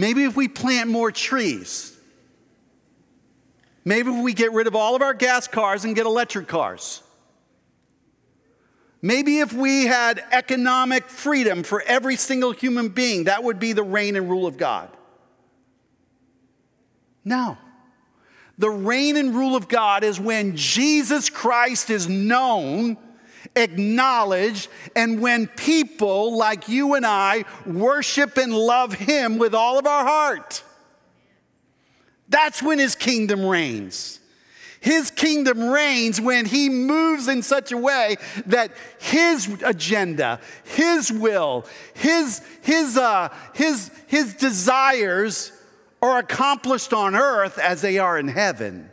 [0.00, 1.94] Maybe if we plant more trees.
[3.84, 7.02] Maybe if we get rid of all of our gas cars and get electric cars.
[9.02, 13.82] Maybe if we had economic freedom for every single human being, that would be the
[13.82, 14.88] reign and rule of God.
[17.22, 17.58] No.
[18.56, 22.96] The reign and rule of God is when Jesus Christ is known,
[23.56, 29.86] acknowledged, and when people like you and I worship and love Him with all of
[29.86, 30.62] our heart.
[32.28, 34.20] That's when His kingdom reigns.
[34.80, 41.66] His kingdom reigns when he moves in such a way that his agenda, his will,
[41.92, 45.52] his, his, uh, his, his desires
[46.00, 48.90] are accomplished on earth as they are in heaven.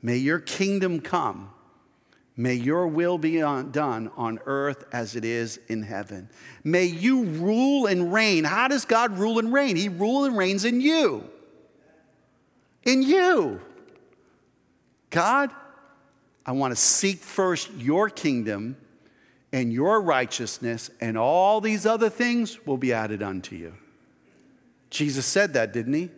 [0.00, 1.50] May your kingdom come.
[2.38, 6.30] May your will be on, done on earth as it is in heaven.
[6.62, 8.44] May you rule and reign.
[8.44, 9.74] How does God rule and reign?
[9.74, 11.28] He rules and reigns in you.
[12.84, 13.60] In you.
[15.10, 15.50] God,
[16.46, 18.76] I want to seek first your kingdom
[19.52, 23.74] and your righteousness, and all these other things will be added unto you.
[24.90, 26.10] Jesus said that, didn't he?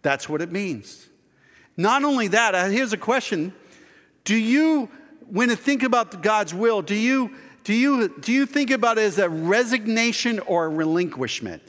[0.00, 1.08] That's what it means.
[1.76, 3.52] Not only that, uh, here's a question
[4.24, 4.88] Do you,
[5.32, 9.04] when you think about God's will, do you, do you, do you think about it
[9.04, 11.62] as a resignation or a relinquishment?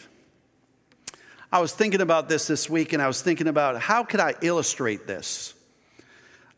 [1.49, 4.35] I was thinking about this this week and I was thinking about how could I
[4.41, 5.53] illustrate this?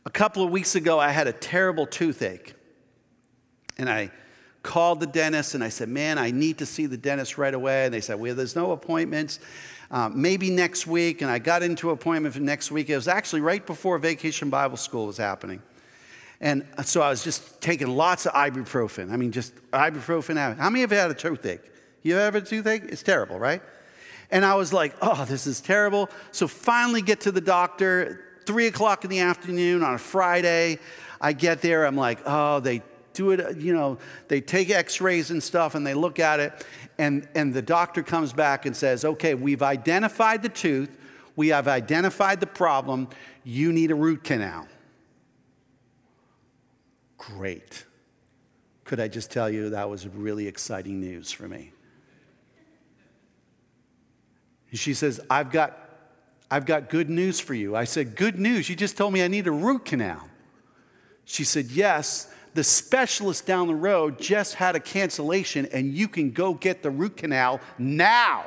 [0.08, 2.56] A couple of weeks ago, I had a terrible toothache.
[3.78, 4.10] And I
[4.64, 7.86] called the dentist and I said, Man, I need to see the dentist right away.
[7.86, 9.40] And they said, Well, there's no appointments.
[9.92, 11.22] Um, maybe next week.
[11.22, 12.90] And I got into an appointment for next week.
[12.90, 15.62] It was actually right before Vacation Bible School was happening.
[16.42, 19.12] And so I was just taking lots of ibuprofen.
[19.12, 20.58] I mean, just ibuprofen.
[20.58, 21.62] How many of you had a toothache?
[22.04, 22.84] You ever had a toothache?
[22.84, 23.62] It's terrible, right?
[24.32, 26.10] And I was like, oh, this is terrible.
[26.32, 30.80] So finally get to the doctor, three o'clock in the afternoon on a Friday.
[31.22, 32.82] I get there, I'm like, oh, they
[33.14, 36.66] do it, you know, they take x rays and stuff and they look at it.
[36.98, 40.96] And, and the doctor comes back and says, okay, we've identified the tooth,
[41.36, 43.10] we have identified the problem,
[43.44, 44.68] you need a root canal.
[47.28, 47.86] Great.
[48.84, 51.72] Could I just tell you that was really exciting news for me?
[54.70, 55.78] And she says, I've got,
[56.52, 57.76] I've got good news for you.
[57.76, 58.70] I said, Good news?
[58.70, 60.28] You just told me I need a root canal.
[61.24, 66.32] She said, Yes, the specialist down the road just had a cancellation and you can
[66.32, 68.46] go get the root canal now.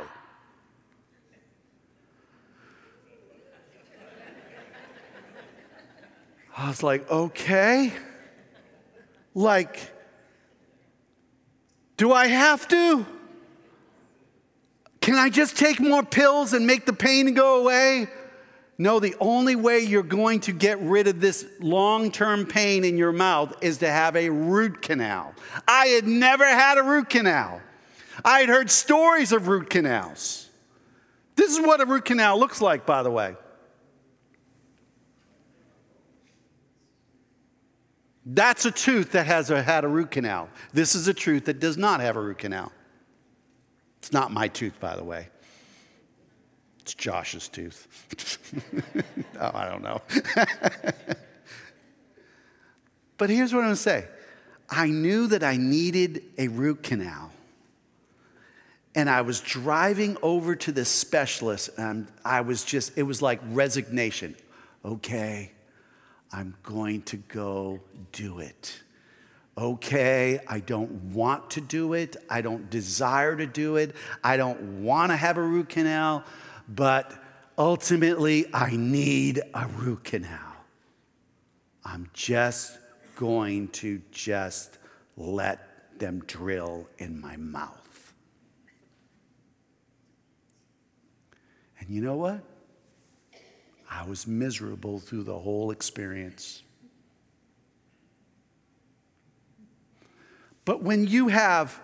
[6.56, 7.92] I was like, okay.
[9.38, 9.92] Like,
[11.96, 13.06] do I have to?
[15.00, 18.08] Can I just take more pills and make the pain go away?
[18.78, 22.98] No, the only way you're going to get rid of this long term pain in
[22.98, 25.32] your mouth is to have a root canal.
[25.68, 27.60] I had never had a root canal.
[28.24, 30.48] I had heard stories of root canals.
[31.36, 33.36] This is what a root canal looks like, by the way.
[38.30, 40.50] That's a tooth that has a, had a root canal.
[40.74, 42.70] This is a tooth that does not have a root canal.
[44.00, 45.28] It's not my tooth, by the way.
[46.80, 47.86] It's Josh's tooth.
[49.40, 50.02] oh, I don't know.
[53.16, 54.06] but here's what I'm going to say
[54.68, 57.32] I knew that I needed a root canal.
[58.94, 63.40] And I was driving over to this specialist, and I was just, it was like
[63.44, 64.34] resignation.
[64.84, 65.52] Okay,
[66.32, 67.80] I'm going to go
[68.12, 68.82] do it
[69.58, 74.82] okay, I don't want to do it, I don't desire to do it, I don't
[74.82, 76.24] want to have a root canal,
[76.68, 77.12] but
[77.58, 80.38] ultimately I need a root canal.
[81.84, 82.78] I'm just
[83.16, 84.78] going to just
[85.16, 88.12] let them drill in my mouth.
[91.80, 92.44] And you know what?
[93.98, 96.62] I was miserable through the whole experience.
[100.64, 101.80] But when you have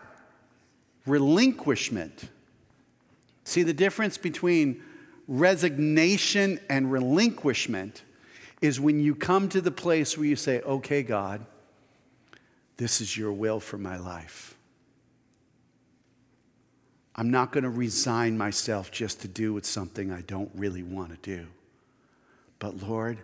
[1.07, 2.29] relinquishment,
[3.43, 4.81] see the difference between
[5.27, 8.05] resignation and relinquishment
[8.61, 11.45] is when you come to the place where you say, okay, God,
[12.77, 14.57] this is your will for my life.
[17.17, 21.11] I'm not going to resign myself just to do with something I don't really want
[21.11, 21.49] to do.
[22.59, 23.19] But Lord,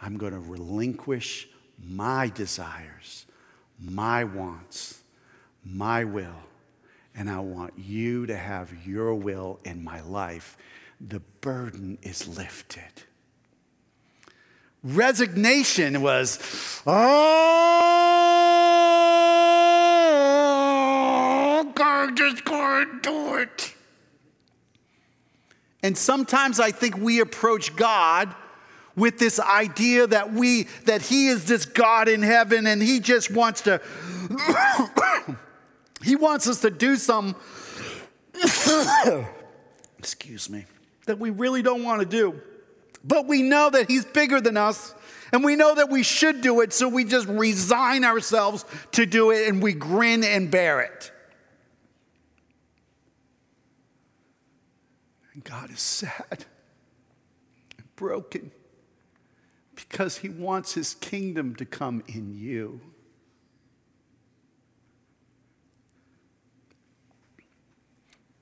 [0.00, 1.48] I'm going to relinquish
[1.82, 3.26] my desires,
[3.80, 5.02] my wants,
[5.64, 6.42] my will,
[7.14, 10.56] and I want you to have your will in my life.
[11.00, 13.04] The burden is lifted.
[14.82, 16.92] Resignation was, oh,
[21.74, 23.74] God, just and do it.
[25.82, 28.34] And sometimes I think we approach God
[28.96, 33.30] with this idea that we that he is this God in heaven and he just
[33.30, 33.80] wants to
[36.02, 37.36] he wants us to do some
[39.98, 40.64] excuse me
[41.06, 42.40] that we really don't want to do.
[43.02, 44.94] But we know that he's bigger than us
[45.32, 49.30] and we know that we should do it, so we just resign ourselves to do
[49.30, 51.10] it and we grin and bear it.
[55.34, 56.46] And God is sad
[57.76, 58.52] and broken
[59.88, 62.80] because he wants his kingdom to come in you.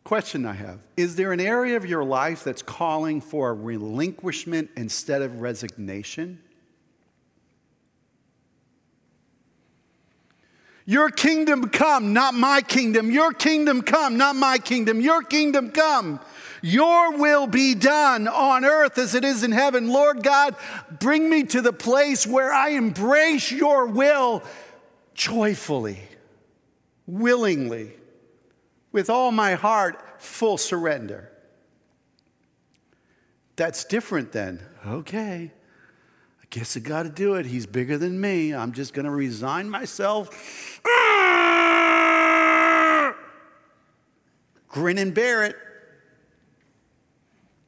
[0.04, 5.22] Question I have Is there an area of your life that's calling for relinquishment instead
[5.22, 6.38] of resignation?
[10.84, 13.10] Your kingdom come, not my kingdom.
[13.10, 15.00] Your kingdom come, not my kingdom.
[15.00, 16.20] Your kingdom come.
[16.62, 19.88] Your will be done on earth as it is in heaven.
[19.88, 20.54] Lord God,
[21.00, 24.44] bring me to the place where I embrace your will
[25.12, 25.98] joyfully,
[27.06, 27.92] willingly,
[28.92, 31.32] with all my heart, full surrender.
[33.56, 34.60] That's different then.
[34.86, 35.50] okay,
[36.40, 37.46] I guess I got to do it.
[37.46, 38.54] He's bigger than me.
[38.54, 40.80] I'm just going to resign myself.
[44.68, 45.56] Grin and bear it.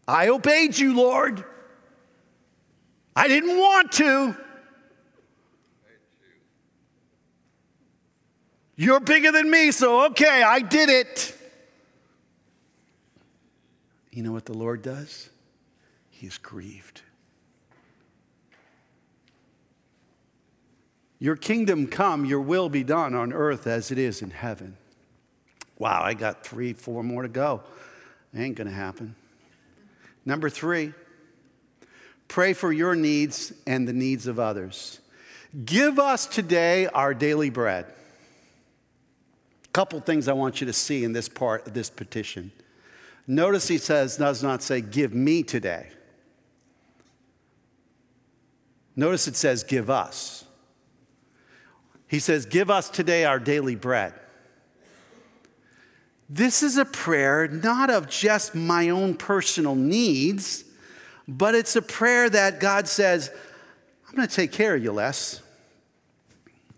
[0.06, 1.44] I obeyed you, Lord.
[3.16, 4.36] I didn't want to.
[8.76, 11.38] You're bigger than me, so okay, I did it.
[14.10, 15.30] You know what the Lord does?
[16.10, 17.02] He is grieved.
[21.18, 24.76] Your kingdom come, your will be done on earth as it is in heaven.
[25.78, 27.62] Wow, I got three, four more to go.
[28.36, 29.14] ain't gonna happen.
[30.24, 30.92] Number three,
[32.28, 35.00] pray for your needs and the needs of others.
[35.64, 37.86] Give us today our daily bread.
[39.64, 42.50] A couple things I want you to see in this part of this petition.
[43.26, 45.88] Notice he says, does not say, give me today.
[48.96, 50.44] Notice it says, give us.
[52.06, 54.14] He says, give us today our daily bread.
[56.28, 60.64] This is a prayer not of just my own personal needs,
[61.28, 63.30] but it's a prayer that God says,
[64.08, 65.42] I'm going to take care of you, Les,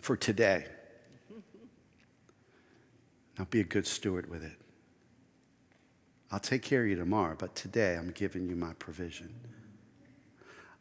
[0.01, 0.67] for today.
[3.39, 4.57] Now be a good steward with it.
[6.33, 9.33] I'll take care of you tomorrow, but today I'm giving you my provision.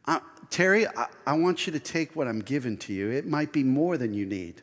[0.06, 3.10] Uh, Terry, I, I want you to take what I'm giving to you.
[3.12, 4.62] It might be more than you need.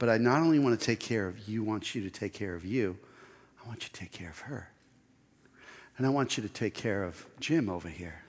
[0.00, 2.54] But I not only want to take care of you, want you to take care
[2.54, 2.98] of you,
[3.62, 4.70] I want you to take care of her.
[5.98, 8.22] And I want you to take care of Jim over here.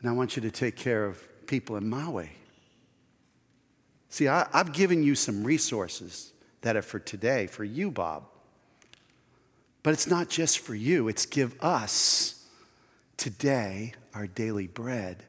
[0.00, 2.30] And I want you to take care of people in my way.
[4.10, 8.22] See, I, have given you some resources that are for today, for you, Bob.
[9.82, 12.46] But it's not just for you, it's give us
[13.16, 15.24] today our daily bread.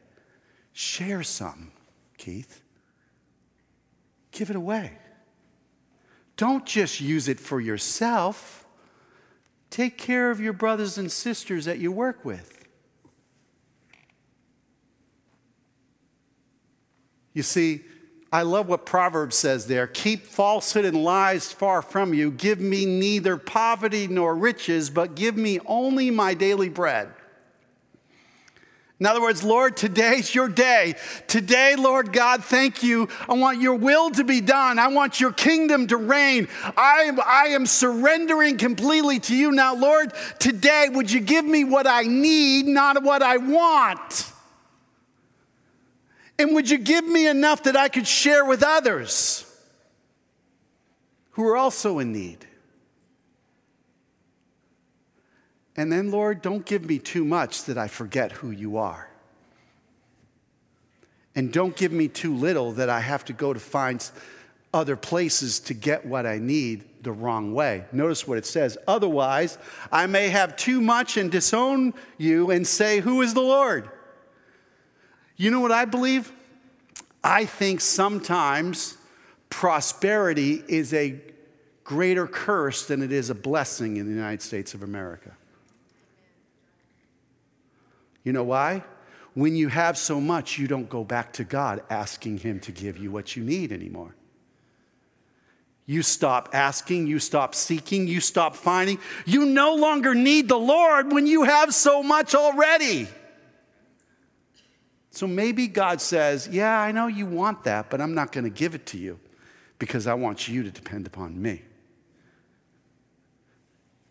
[0.73, 1.71] Share some,
[2.19, 2.62] Keith.
[4.34, 4.91] Give it away.
[6.36, 8.65] Don't just use it for yourself.
[9.69, 12.67] Take care of your brothers and sisters that you work with.
[17.34, 17.81] You see,
[18.31, 19.86] I love what Proverbs says there.
[19.86, 22.31] Keep falsehood and lies far from you.
[22.31, 27.09] Give me neither poverty nor riches, but give me only my daily bread.
[29.04, 30.95] In other words, Lord, today's your day.
[31.28, 33.10] Today, Lord God, thank you.
[33.28, 34.80] I want your will to be done.
[34.80, 36.47] I want your kingdom to reign.
[36.78, 39.51] I am, I am surrendering completely to you.
[39.51, 44.32] Now, Lord, today, would you give me what I need, not what I want?
[46.39, 49.45] And would you give me enough that I could share with others
[51.32, 52.47] who are also in need?
[55.76, 59.09] And then, Lord, don't give me too much that I forget who you are.
[61.36, 64.07] And don't give me too little that I have to go to find
[64.74, 67.86] other places to get what I need the wrong way.
[67.91, 68.78] Notice what it says.
[68.88, 69.57] Otherwise,
[69.91, 73.89] I may have too much and disown you and say, Who is the Lord?
[75.38, 76.32] You know what I believe?
[77.24, 78.97] I think sometimes
[79.49, 81.19] prosperity is a
[81.84, 85.36] greater curse than it is a blessing in the United States of America.
[88.24, 88.84] You know why?
[89.34, 92.97] When you have so much, you don't go back to God asking Him to give
[92.97, 94.15] you what you need anymore.
[95.86, 98.99] You stop asking, you stop seeking, you stop finding.
[99.26, 103.07] You no longer need the Lord when you have so much already.
[105.11, 108.49] So maybe God says, Yeah, I know you want that, but I'm not going to
[108.49, 109.19] give it to you
[109.78, 111.63] because I want you to depend upon me.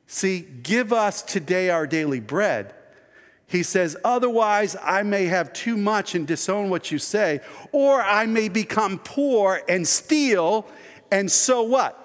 [0.07, 2.75] See, give us today our daily bread.
[3.53, 8.25] He says, Otherwise, I may have too much and disown what you say, or I
[8.25, 10.67] may become poor and steal
[11.11, 11.99] and so what?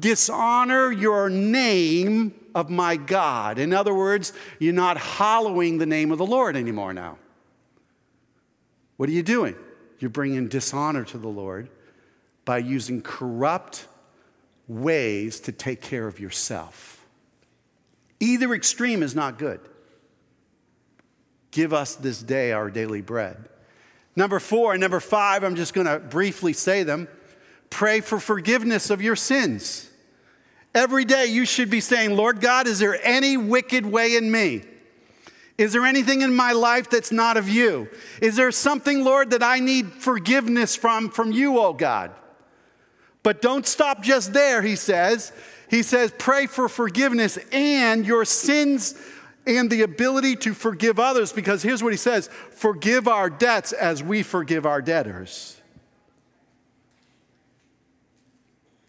[0.00, 3.58] Dishonor your name of my God.
[3.58, 7.18] In other words, you're not hallowing the name of the Lord anymore now.
[8.96, 9.56] What are you doing?
[9.98, 11.68] You're bringing dishonor to the Lord
[12.46, 13.88] by using corrupt
[14.66, 17.06] ways to take care of yourself.
[18.20, 19.60] Either extreme is not good.
[21.54, 23.36] Give us this day our daily bread.
[24.16, 27.06] Number four and number five, I'm just going to briefly say them.
[27.70, 29.88] Pray for forgiveness of your sins.
[30.74, 34.62] Every day you should be saying, Lord God, is there any wicked way in me?
[35.56, 37.88] Is there anything in my life that's not of you?
[38.20, 42.10] Is there something, Lord, that I need forgiveness from from you, oh God?
[43.22, 45.30] But don't stop just there, he says.
[45.70, 48.96] He says, pray for forgiveness and your sins
[49.46, 54.02] and the ability to forgive others, because here's what he says forgive our debts as
[54.02, 55.60] we forgive our debtors.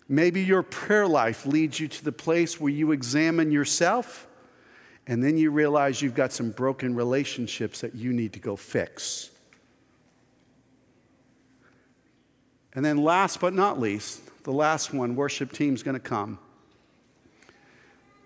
[0.07, 4.27] Maybe your prayer life leads you to the place where you examine yourself
[5.07, 9.29] and then you realize you've got some broken relationships that you need to go fix.
[12.73, 16.39] And then, last but not least, the last one, worship team's to come.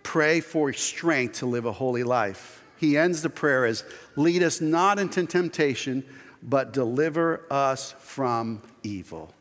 [0.03, 2.63] Pray for strength to live a holy life.
[2.77, 3.83] He ends the prayer as
[4.15, 6.03] lead us not into temptation,
[6.41, 9.33] but deliver us from evil.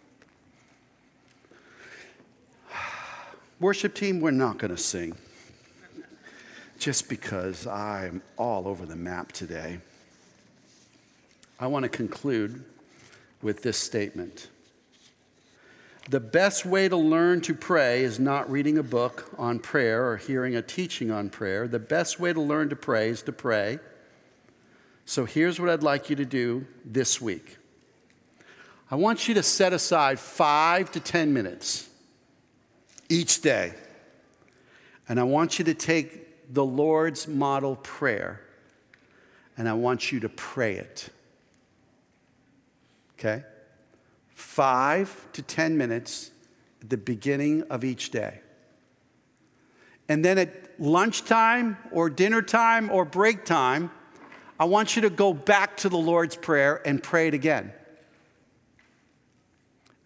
[3.61, 5.16] Worship team, we're not going to sing
[6.78, 9.78] just because I'm all over the map today.
[11.59, 12.64] I want to conclude
[13.42, 14.48] with this statement.
[16.09, 20.16] The best way to learn to pray is not reading a book on prayer or
[20.16, 21.68] hearing a teaching on prayer.
[21.68, 23.78] The best way to learn to pray is to pray.
[25.04, 27.59] So here's what I'd like you to do this week
[28.90, 31.90] I want you to set aside five to 10 minutes
[33.11, 33.74] each day.
[35.11, 38.40] And I want you to take the Lord's model prayer
[39.59, 41.11] and I want you to pray it.
[43.18, 43.42] Okay?
[44.39, 46.30] Five to 10 minutes
[46.80, 48.39] at the beginning of each day.
[50.09, 53.91] And then at lunchtime or dinner time or break time,
[54.61, 57.72] I want you to go back to the Lord's Prayer and pray it again.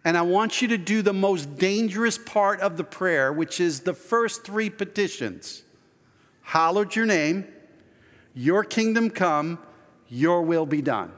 [0.03, 3.80] And I want you to do the most dangerous part of the prayer, which is
[3.80, 5.62] the first three petitions
[6.41, 7.47] Hallowed your name,
[8.33, 9.59] your kingdom come,
[10.09, 11.12] your will be done.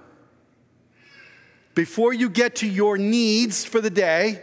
[1.75, 4.41] Before you get to your needs for the day,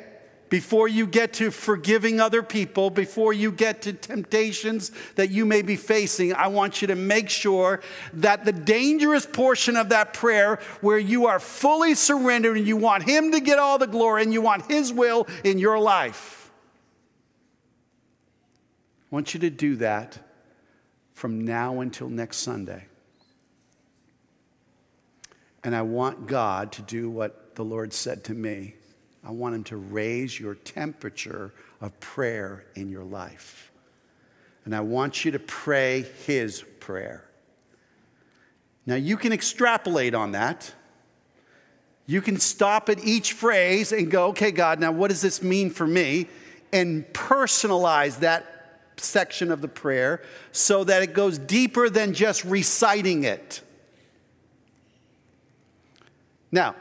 [0.52, 5.62] before you get to forgiving other people, before you get to temptations that you may
[5.62, 7.80] be facing, I want you to make sure
[8.12, 13.04] that the dangerous portion of that prayer, where you are fully surrendered and you want
[13.04, 16.52] Him to get all the glory and you want His will in your life,
[19.10, 20.20] I want you to do that
[21.14, 22.88] from now until next Sunday.
[25.64, 28.76] And I want God to do what the Lord said to me
[29.24, 33.72] I want Him to raise your temperature of prayer in your life.
[34.66, 37.24] And I want you to pray His prayer.
[38.86, 40.74] Now, you can extrapolate on that.
[42.08, 45.70] You can stop at each phrase and go, okay, God, now what does this mean
[45.70, 46.28] for me?
[46.74, 53.24] And personalize that section of the prayer so that it goes deeper than just reciting
[53.24, 53.62] it.
[56.52, 56.76] Now,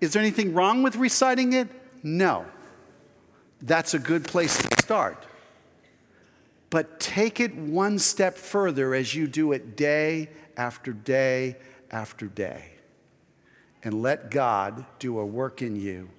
[0.00, 1.68] is there anything wrong with reciting it?
[2.02, 2.46] No.
[3.62, 5.26] That's a good place to start.
[6.70, 11.56] But take it one step further as you do it day after day
[11.90, 12.72] after day.
[13.82, 16.10] And let God do a work in you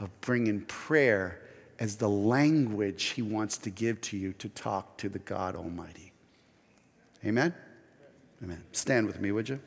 [0.00, 1.40] of bringing prayer
[1.78, 6.12] as the language He wants to give to you to talk to the God Almighty.
[7.24, 7.54] Amen?
[8.42, 8.62] Amen.
[8.72, 9.60] Stand with me, would you?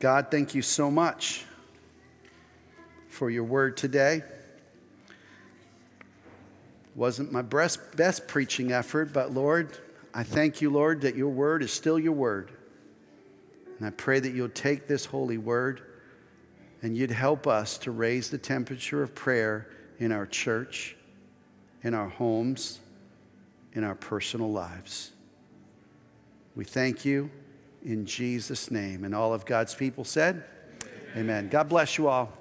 [0.00, 1.44] God, thank you so much
[3.10, 4.22] for your word today.
[6.94, 9.76] Wasn't my best, best preaching effort, but Lord,
[10.14, 12.50] I thank you, Lord, that your word is still your word.
[13.76, 15.82] And I pray that you'll take this holy word
[16.80, 20.96] and you'd help us to raise the temperature of prayer in our church,
[21.82, 22.80] in our homes,
[23.74, 25.12] in our personal lives.
[26.56, 27.30] We thank you
[27.84, 29.04] in Jesus' name.
[29.04, 30.44] And all of God's people said,
[31.12, 31.20] Amen.
[31.24, 31.48] Amen.
[31.48, 32.39] God bless you all.